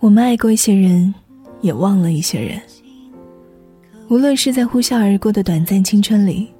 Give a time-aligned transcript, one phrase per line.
[0.00, 1.14] 我们爱过一些人，
[1.60, 2.58] 也忘了一些人。
[4.08, 6.50] 无论是在呼啸而过的短暂青春里，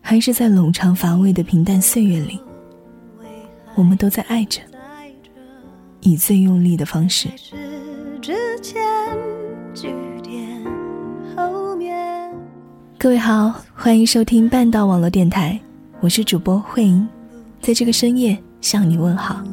[0.00, 2.40] 还是在冗长乏味的平淡岁月里，
[3.74, 4.62] 我们都在爱着，
[6.00, 7.28] 以最用力的方式。
[12.98, 15.60] 各位好，欢迎收听半岛网络电台，
[16.00, 17.06] 我是主播慧莹，
[17.60, 19.44] 在这个深夜向你问好。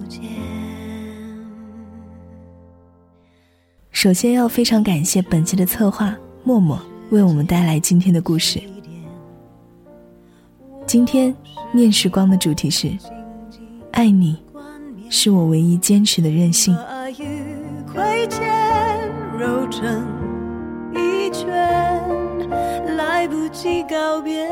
[4.02, 8.64] 首先要非常感谢本期的策划默默为我们带来今天的故事。
[10.88, 11.36] 今天
[11.74, 12.90] 念时光的主题是
[13.92, 14.42] “爱你，
[15.10, 16.74] 是我唯一坚持的任性”。
[22.96, 24.48] 来不及告别，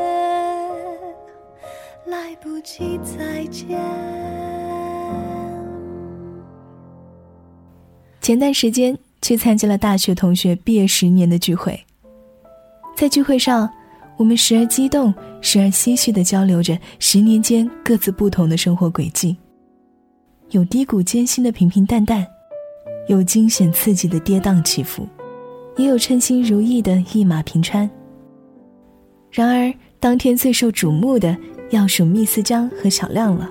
[2.04, 3.80] 来不及再见。
[8.20, 8.94] 前段时间。
[9.20, 11.78] 去参加了大学同学毕业十年的聚会，
[12.96, 13.68] 在聚会上，
[14.16, 19.36] 我们时而激动，时而唏嘘的交流着十年间各自不同的生活轨迹，
[20.50, 22.26] 有低谷艰辛的平平淡淡，
[23.08, 25.06] 有惊险刺激的跌宕起伏，
[25.76, 27.88] 也有称心如意的一马平川。
[29.30, 31.36] 然而，当天最受瞩目的
[31.70, 33.50] 要数密斯江和小亮了。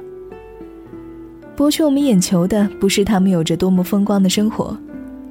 [1.55, 4.77] 博取我们眼球的，不是他们有着多么风光的生活。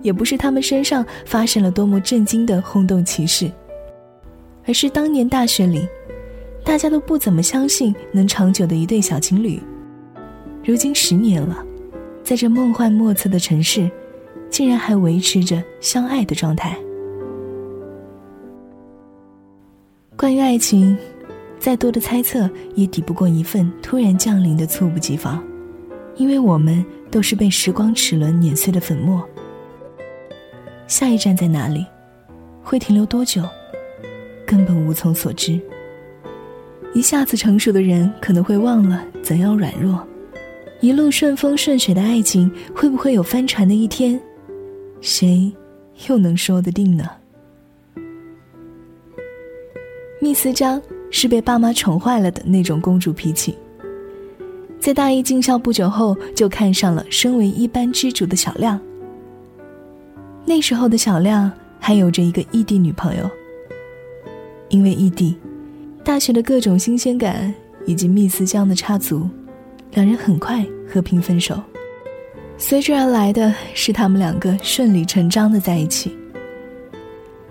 [0.03, 3.51] 也不是他们身上发生了多么震惊的轰动奇事，
[4.67, 5.87] 而是当年大学里，
[6.65, 9.61] 大家都不怎么相信能长久的一对小情侣，
[10.65, 11.65] 如今十年了，
[12.23, 13.91] 在这梦幻莫测的城市，
[14.51, 16.77] 竟然还维持着相爱的状态。
[20.17, 20.97] 关于爱情，
[21.59, 25.43] 再多的猜测也抵不过一份突然降临的猝不及防，
[26.17, 29.23] 因为我们都是被时光齿轮碾碎的粉末。
[30.86, 31.84] 下一站在哪里？
[32.62, 33.42] 会停留多久？
[34.47, 35.60] 根本无从所知。
[36.94, 40.00] 一下子成熟的人可能会忘了怎样软弱，
[40.80, 44.19] 一路顺风顺水的爱情会不会有翻船的一天？
[45.00, 45.52] 谁
[46.08, 47.10] 又能说得定呢？
[50.20, 50.80] 密斯张
[51.10, 53.56] 是被爸妈宠坏了的那种公主脾气，
[54.80, 58.80] 在大一进校不久后就看上了身为一班之主的小亮。
[60.47, 63.29] 那时候的小亮还有着一个异地女朋友。
[64.69, 65.37] 因为异地，
[66.05, 67.53] 大学的各种新鲜感
[67.84, 69.29] 以及密斯江的插足，
[69.93, 71.61] 两人很快和平分手。
[72.57, 76.17] 随之而来的是他们两个顺理成章的在一起。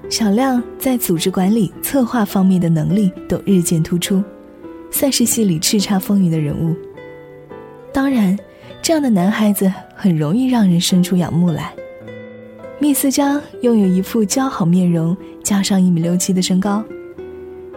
[0.09, 4.23] 小亮在组织管理、策划方面的能力都日渐突出，
[4.89, 6.75] 算是系里叱咤风云的人物。
[7.93, 8.37] 当然，
[8.81, 11.73] 这样的男孩子很容易让人生出仰慕来。
[12.85, 16.83] 密斯佳拥有一副姣好面容，加上一米六七的身高，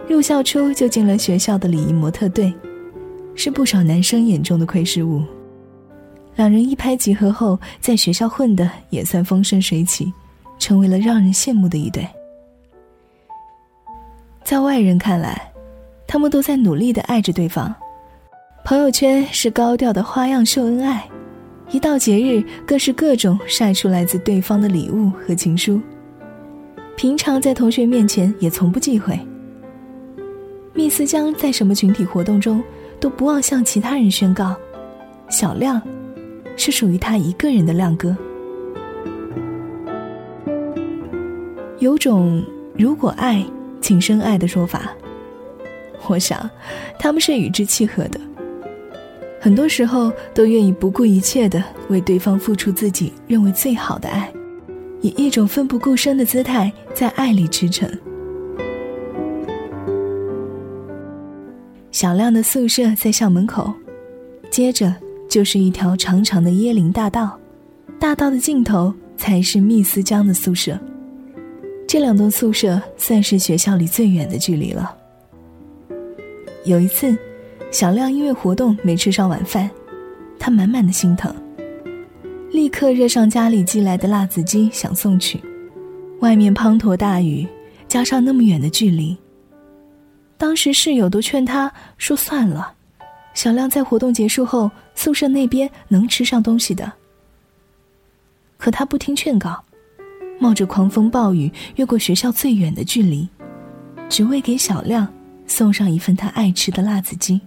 [0.07, 2.53] 入校初就进了学校的礼仪模特队，
[3.33, 5.23] 是不少男生眼中的窥视物。
[6.35, 10.13] 两人一拍即合后，在学校混的也算风生水起，
[10.59, 12.07] 成为了让人羡慕的一对。
[14.43, 15.51] 在外人看来，
[16.05, 17.73] 他们都在努力的爱着对方，
[18.63, 21.03] 朋友圈是高调的花样秀恩爱。
[21.71, 25.79] 一到节日，更是各种晒出来自对方的礼物和情书。
[26.95, 29.17] 平常在同学面前也从不忌讳。
[30.73, 32.63] 密斯江在什么群体活动中
[32.99, 34.55] 都不忘向其他人宣告
[35.29, 35.79] ：“小亮，
[36.57, 38.17] 是属于他一个人的亮哥。”
[41.79, 42.43] 有种
[42.75, 43.45] “如果爱，
[43.79, 44.91] 请深爱”的说法，
[46.07, 46.49] 我想
[46.97, 48.19] 他们是与之契合的。
[49.41, 54.29] 很多时候都愿意不顾一切的为对方付出自己认为最好的爱，
[54.99, 57.89] 以一种奋不顾身的姿态在爱里驰骋。
[61.89, 63.73] 小亮的宿舍在校门口，
[64.51, 64.93] 接着
[65.29, 67.39] 就是一条长长的椰林大道，
[67.97, 70.77] 大道的尽头才是密斯江的宿舍。
[71.87, 74.93] 这两栋宿舍算是学校里最远的距离了。
[76.65, 77.17] 有一次。
[77.71, 79.69] 小亮因为活动没吃上晚饭，
[80.39, 81.33] 他满满的心疼，
[82.51, 85.39] 立刻热上家里寄来的辣子鸡想送去。
[86.19, 87.47] 外面滂沱大雨，
[87.87, 89.15] 加上那么远的距离，
[90.35, 92.73] 当时室友都劝他说算了。
[93.35, 96.91] 小亮在活动结束后，宿舍那边能吃上东西的。
[98.57, 99.63] 可他不听劝告，
[100.39, 103.29] 冒着狂风暴雨越过学校最远的距离，
[104.09, 105.07] 只为给小亮
[105.45, 107.39] 送上一份他爱吃的辣子鸡。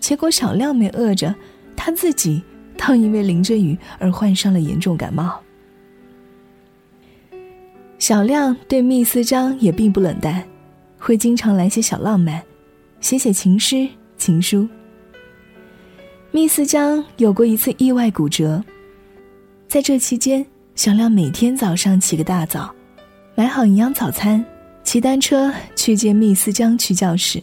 [0.00, 1.34] 结果小亮没饿着，
[1.76, 2.42] 他自己
[2.76, 5.40] 倒因为淋着雨而患上了严重感冒。
[7.98, 10.42] 小亮对密斯江也并不冷淡，
[10.98, 12.42] 会经常来些小浪漫，
[13.00, 14.68] 写写情诗、情书。
[16.30, 18.62] 密斯江有过一次意外骨折，
[19.66, 22.72] 在这期间，小亮每天早上起个大早，
[23.34, 24.44] 买好营养早餐，
[24.84, 27.42] 骑单车去接密斯江去教室。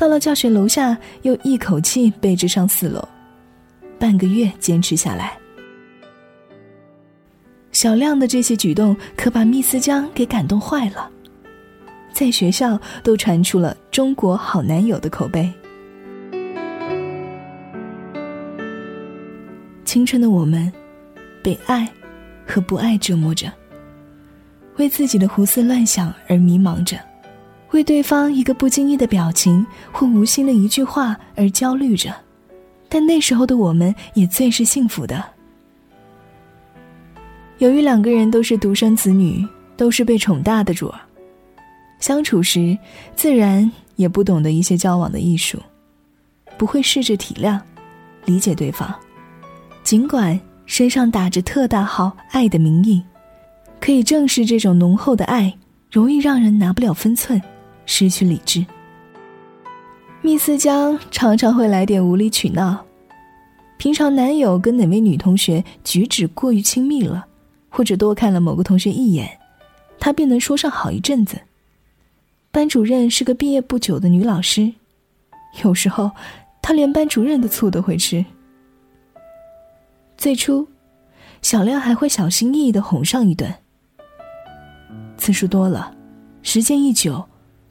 [0.00, 3.06] 到了教学楼下，又一口气背着上四楼，
[3.98, 5.36] 半个月坚持下来。
[7.70, 11.10] 小亮的这些举动可把密斯江给感动坏了，
[12.14, 15.52] 在学校都传出了“中国好男友”的口碑。
[19.84, 20.72] 青春的我们，
[21.42, 21.86] 被爱
[22.46, 23.52] 和不爱折磨着，
[24.78, 26.98] 为自己的胡思乱想而迷茫着。
[27.72, 32.14] 为对方一个不经意的表情或无心的一句话而焦虑着，
[32.88, 35.24] 但那时候的我们也最是幸福的。
[37.58, 39.46] 由于两个人都是独生子女，
[39.76, 40.98] 都是被宠大的主儿，
[42.00, 42.76] 相处时
[43.14, 45.58] 自然也不懂得一些交往的艺术，
[46.56, 47.60] 不会试着体谅、
[48.24, 48.92] 理解对方。
[49.84, 53.02] 尽管身上打着特大号“爱”的名义，
[53.80, 55.56] 可以正视这种浓厚的爱，
[55.90, 57.40] 容易让人拿不了分寸。
[57.92, 58.64] 失去理智。
[60.22, 62.86] 密斯江常常会来点无理取闹，
[63.78, 67.26] 平常男友跟哪位女同学举止过于亲密了，
[67.68, 69.28] 或者多看了某个同学一眼，
[69.98, 71.36] 他便能说上好一阵子。
[72.52, 74.72] 班主任是个毕业不久的女老师，
[75.64, 76.12] 有时候
[76.62, 78.24] 他连班主任的醋都会吃。
[80.16, 80.64] 最初，
[81.42, 83.52] 小亮还会小心翼翼的哄上一顿，
[85.16, 85.92] 次数多了，
[86.40, 87.26] 时间一久。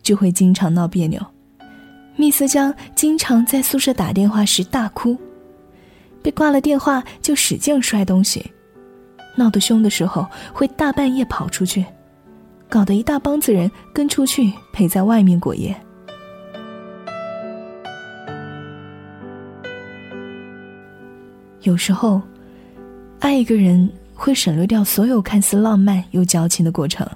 [0.10, 1.24] 就会经常闹别扭，
[2.16, 5.16] 密斯江经常在宿舍打电话时大哭，
[6.24, 8.44] 被挂了电话就使劲摔东西，
[9.36, 11.86] 闹得凶的时候会大半夜跑出去，
[12.68, 15.80] 搞得一大帮子人跟出去陪在外面过夜。
[21.62, 22.20] 有时候，
[23.20, 27.08] 爱一个人会省略掉所有看似浪漫又矫情的过程，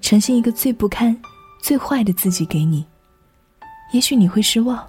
[0.00, 1.12] 呈现一个最不堪。
[1.64, 2.84] 最坏的自己给你，
[3.92, 4.86] 也许你会失望。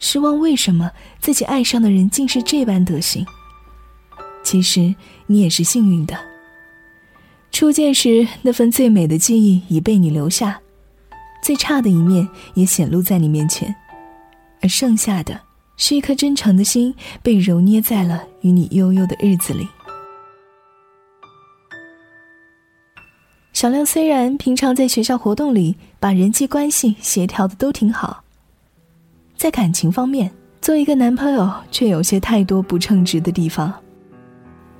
[0.00, 0.90] 失望为什么
[1.20, 3.24] 自己爱上的人竟是这般德行？
[4.42, 4.92] 其实
[5.28, 6.18] 你也是幸运的。
[7.52, 10.60] 初见时那份最美的记忆已被你留下，
[11.44, 13.72] 最差的一面也显露在你面前，
[14.62, 15.40] 而剩下的
[15.76, 16.92] 是一颗真诚的心
[17.22, 19.68] 被揉捏在了与你悠悠的日子里。
[23.56, 28.22] 小亮虽然平常在学校活动里把人际关系协调的都挺好，
[29.34, 33.72] 在感情方面做一个男朋友却有些太多不称职的地方。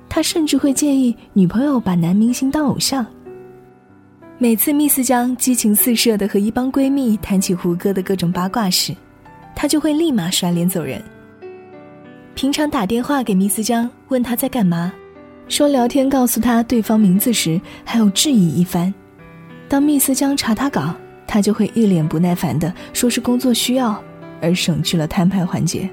[0.07, 3.03] 他甚至会介意女朋友把男明星当偶像。
[4.37, 8.95] 每次密斯江激情四射的和一帮闺蜜谈起胡歌的各种八卦时，
[9.55, 11.01] 他就会立马甩脸走人。
[12.35, 14.93] 平常打电话给密斯江问他在干嘛。
[15.49, 18.93] 说聊天告诉他对方名字时，还有质疑一番。
[19.69, 20.93] 当密斯江查他稿，
[21.25, 24.01] 他就会一脸不耐烦的说是工作需要，
[24.41, 25.89] 而省去了摊牌环节。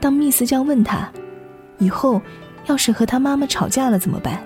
[0.00, 1.08] 当密斯江问他，
[1.78, 2.20] 以后
[2.66, 4.42] 要是和他妈妈吵架了怎么办，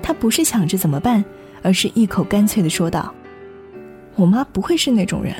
[0.00, 1.24] 他不是想着怎么办，
[1.62, 3.12] 而是一口干脆的说道
[4.14, 5.34] ：“我妈不会是那种人，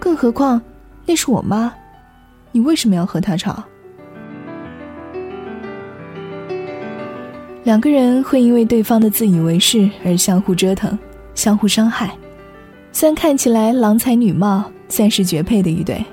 [0.00, 0.60] 更何况
[1.04, 1.72] 那是我妈，
[2.50, 3.62] 你为什么要和她吵？”
[7.64, 10.96] 两个人会因为对方的自以为是而相互折腾、
[11.34, 12.14] 相互伤害。
[12.92, 16.04] 虽然看起来郎才女貌，算是绝配的一对，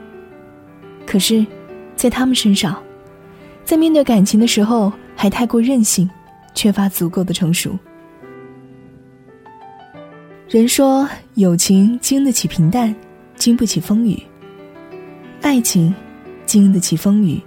[1.05, 1.45] 可是，
[1.93, 2.81] 在他们身上，
[3.65, 6.09] 在面对感情的时候还太过任性，
[6.55, 7.77] 缺乏足够的成熟。
[10.47, 12.95] 人说，友情经得起平淡，
[13.35, 14.15] 经不起风雨；
[15.41, 15.93] 爱情
[16.45, 17.41] 经得起风雨，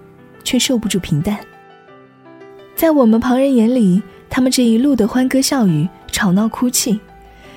[0.44, 1.38] 却受不住平淡。
[2.84, 7.00] 在我们旁人眼里，他们这一路的欢歌笑语、吵闹哭泣，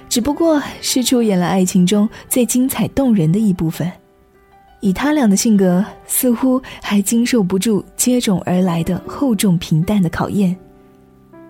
[0.07, 3.91] 只不过是出演了爱情中最精彩动人的一部分。
[4.79, 10.55] 以他俩的性格，似乎还经受不住接踵而来的厚重平淡的考验，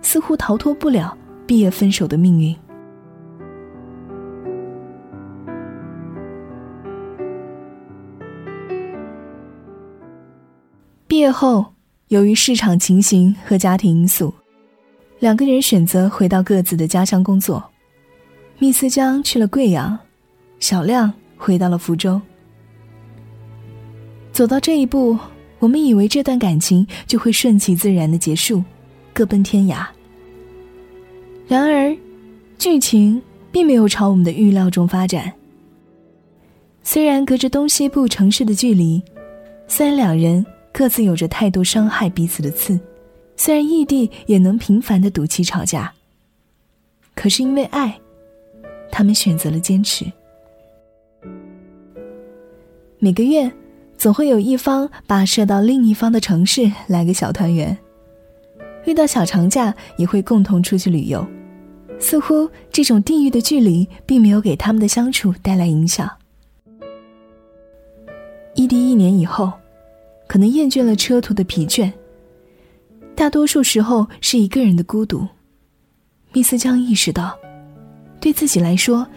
[0.01, 1.15] 似乎逃脱不了
[1.45, 2.55] 毕业分手的命运。
[11.07, 11.63] 毕业后，
[12.09, 14.33] 由于市场情形和家庭因素，
[15.19, 17.61] 两个人选择回到各自的家乡工作。
[18.59, 19.97] 密斯江去了贵阳，
[20.59, 22.19] 小亮回到了福州。
[24.31, 25.17] 走到这一步，
[25.59, 28.63] 我们以为这段感情就会顺其自然的结束，
[29.13, 29.85] 各奔天涯。
[31.45, 31.93] 然而，
[32.57, 33.21] 剧情
[33.51, 35.31] 并没有朝我们的预料中发展。
[36.83, 39.03] 虽然隔着东西部城市的距离，
[39.67, 40.45] 虽然两人
[40.77, 42.79] 各自有着太多伤害彼此的刺，
[43.35, 45.91] 虽然异地也能频繁的赌气吵架，
[47.15, 47.99] 可是因为爱，
[48.91, 50.05] 他们选择了坚持。
[52.99, 53.51] 每个月。
[53.97, 57.75] 总会有一方跋涉到另一方的城市来个小团圆，
[58.85, 61.25] 遇到小长假也会共同出去旅游，
[61.99, 66.07] 似乎这种地域的距离并没有给他们的相处带来影响。
[68.53, 69.51] 异地一年以后，
[70.27, 71.91] 可能厌倦了车途的疲倦，
[73.15, 75.27] 大多数时候是一个人的孤独。
[76.33, 77.35] 密斯江意识到，
[78.19, 79.07] 对自己来说，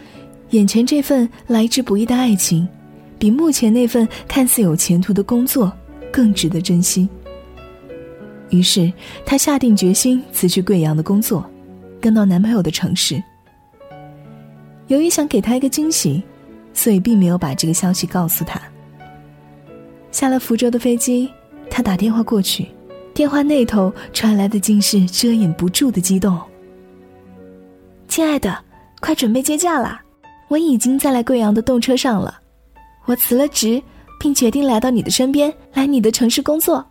[0.51, 2.67] 眼前这份来之不易的爱情。
[3.19, 5.71] 比目前那份看似有前途的工作
[6.11, 7.07] 更值得珍惜。
[8.49, 8.91] 于是，
[9.23, 11.47] 她下定决心辞去贵阳的工作，
[11.99, 13.21] 跟到男朋友的城市。
[14.87, 16.23] 由于想给他一个惊喜，
[16.73, 18.59] 所以并没有把这个消息告诉他。
[20.11, 21.29] 下了福州的飞机，
[21.69, 22.67] 他打电话过去，
[23.13, 26.39] 电话那头传来的竟是遮掩不住的激动
[28.07, 28.57] ：“亲爱的，
[28.99, 30.01] 快准备接驾啦！
[30.49, 32.39] 我已经在来贵阳的动车上了。”
[33.05, 33.81] 我辞了职，
[34.19, 36.85] 并决定来到你的身边，来你的城市工作。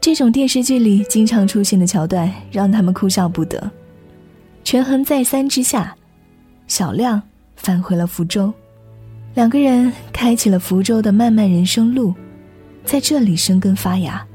[0.00, 3.70] 这种电视剧里经常出现的桥段，让他们哭笑不得。
[4.64, 5.94] 权衡再三之下，
[6.66, 7.22] 小亮
[7.56, 8.52] 返回了福州，
[9.32, 12.12] 两个人开启了福州的漫漫人生路，
[12.84, 14.26] 在这里生根发芽，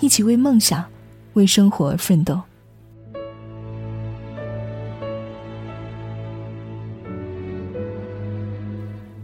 [0.00, 0.84] 一起为梦想、
[1.32, 2.40] 为生活而奋斗。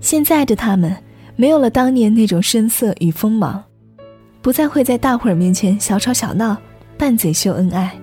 [0.01, 0.95] 现在的他们，
[1.37, 3.63] 没有了当年那种声色与锋芒，
[4.43, 6.57] 不再会在大伙儿面前小吵小闹、
[6.97, 7.97] 拌嘴秀恩爱，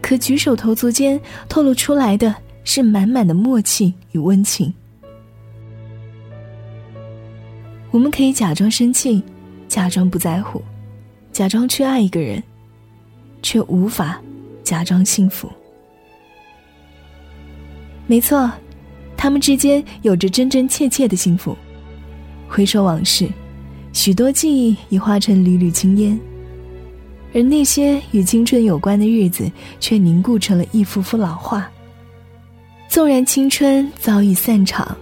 [0.00, 4.72] 可举手投足间透露出来的是满满的默契与温情。
[7.90, 9.22] 我们可以假装生气，
[9.68, 10.62] 假装不在乎，
[11.32, 12.42] 假装去爱一个人，
[13.42, 14.20] 却无法
[14.62, 15.50] 假装幸福。
[18.06, 18.50] 没错。
[19.20, 21.58] 他们之间有着真真切切的幸福。
[22.48, 23.28] 回首往事，
[23.92, 26.16] 许多记忆已化成缕缕青烟，
[27.34, 31.68] 而那些与青春有关的日子，却凝固成了一幅幅老画。
[32.88, 34.96] 纵然青春早已散场，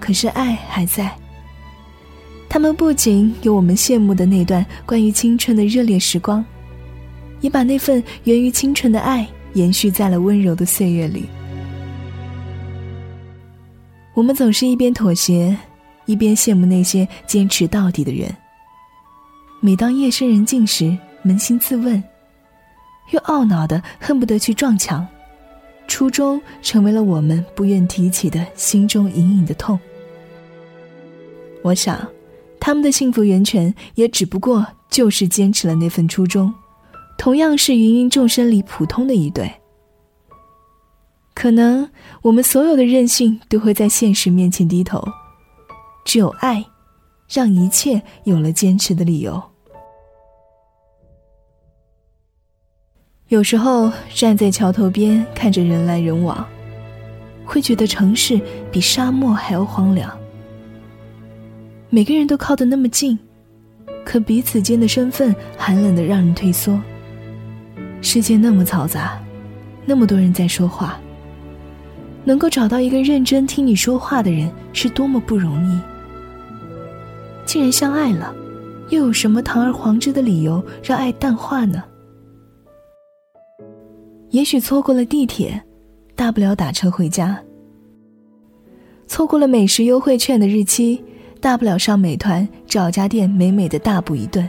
[0.00, 1.14] 可是爱还在。
[2.52, 6.44] 他们不仅有我们羡慕的那段关于青春的热烈时光，
[7.40, 11.24] 也把那份源于青春的爱延续在了温柔的岁月里。
[14.12, 15.56] 我们总是一边妥协，
[16.04, 18.30] 一边羡慕那些坚持到底的人。
[19.60, 20.94] 每当夜深人静时，
[21.24, 22.04] 扪心自问，
[23.12, 25.08] 又懊恼的恨不得去撞墙。
[25.88, 29.80] 初衷成为了我们不愿提起的心中隐隐的痛。
[31.62, 32.06] 我想，
[32.64, 36.54] 他们的幸福源泉也只不过就是坚持了那份初衷，
[37.18, 39.52] 同样是芸芸众生里普通的一对。
[41.34, 41.90] 可能
[42.22, 45.04] 我们所有的任性都会在现实面前低头，
[46.04, 46.64] 只有爱，
[47.28, 49.42] 让一切有了坚持的理由。
[53.26, 56.46] 有时候站在桥头边看着人来人往，
[57.44, 58.40] 会觉得城市
[58.70, 60.16] 比沙漠还要荒凉。
[61.94, 63.18] 每个人都靠得那么近，
[64.02, 66.80] 可彼此间的身份寒冷的让人退缩。
[68.00, 69.22] 世界那么嘈杂，
[69.84, 70.98] 那么多人在说话。
[72.24, 75.78] 能够找到一个认真听你说话的人是多么不容易。
[77.44, 78.34] 既然相爱了，
[78.88, 81.84] 又有什么堂而皇之的理由让爱淡化呢？
[84.30, 85.62] 也许错过了地铁，
[86.14, 87.36] 大不了打车回家；
[89.06, 91.04] 错过了美食优惠券的日期，
[91.42, 94.46] 大不了上美团找家店美美的大补一顿；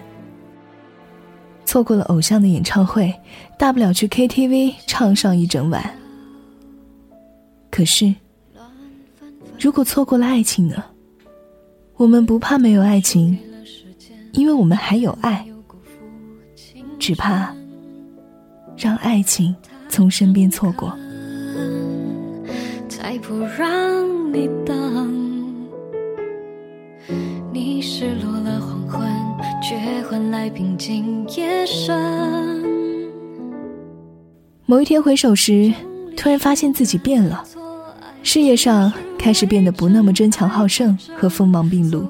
[1.65, 3.11] 错过了偶像的演唱会，
[3.57, 5.83] 大不了去 KTV 唱上一整晚。
[7.71, 8.13] 可是，
[9.59, 10.83] 如果错过了爱情呢？
[11.95, 13.37] 我们不怕没有爱情，
[14.33, 15.43] 因为我们还有爱。
[16.99, 17.53] 只怕
[18.77, 19.53] 让爱情
[19.89, 20.95] 从身边错过。
[22.87, 25.12] 再不让你等，
[27.95, 29.07] 失落了黄昏，
[29.61, 29.77] 却
[30.09, 31.95] 换来平静夜深。
[34.65, 35.71] 某一天回首时，
[36.17, 37.43] 突然发现自己变了。
[38.23, 42.07] 事业上开始变得不那么争强好胜和锋芒毕露，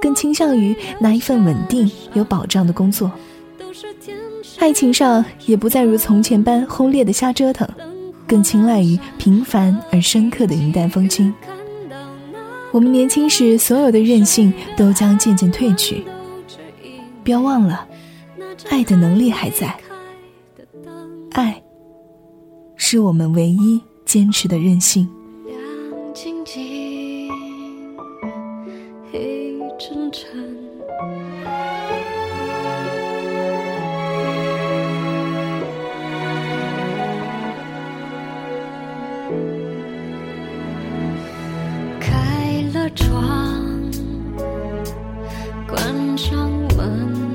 [0.00, 3.10] 更倾向于拿一份稳定有保障的工作。
[4.60, 7.68] 爱情上也不再如从前般轰烈的瞎折腾，
[8.28, 11.34] 更青睐于平凡而深刻的云淡风轻。
[12.76, 16.04] 我们年轻时所有的任性都将渐渐褪去，
[17.24, 17.88] 不要忘了，
[18.68, 19.74] 爱的能力还在，
[21.32, 21.62] 爱
[22.76, 25.08] 是我们唯一坚持的任性。
[46.14, 47.25] 上吻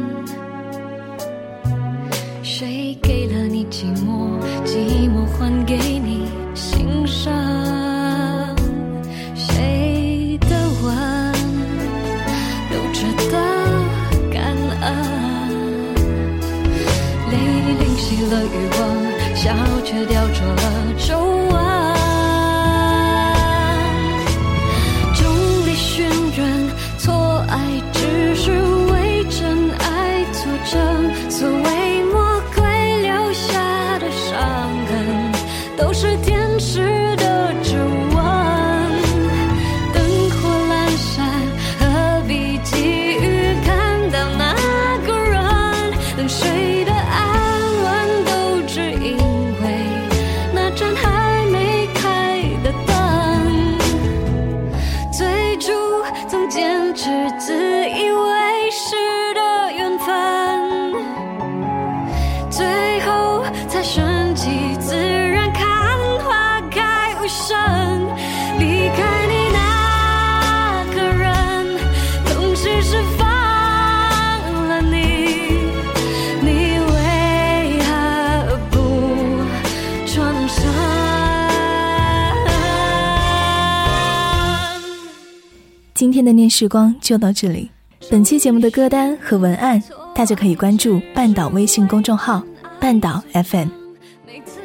[86.01, 87.69] 今天的念时光就到这里。
[88.09, 89.79] 本期节目的歌单和文案，
[90.15, 92.41] 大家可以关注半岛微信公众号
[92.81, 93.67] “半岛 FM”。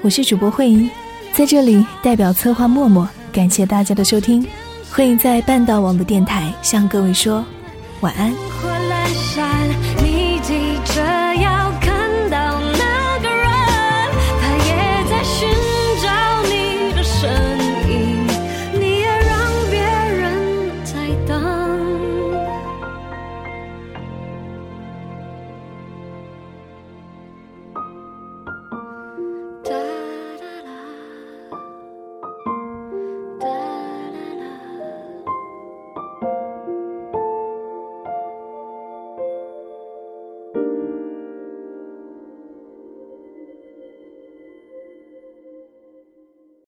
[0.01, 0.88] 我是主播慧英，
[1.35, 4.46] 在这里代表策划默默，感谢大家的收听。
[4.90, 7.44] 慧英在半岛网的电台向各位说
[8.01, 8.33] 晚安。